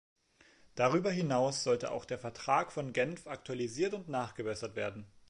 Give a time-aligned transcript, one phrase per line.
[0.73, 5.05] Darüber hinaus sollte auch der Vertrag von Genf aktualisiert und nachgebessert werden.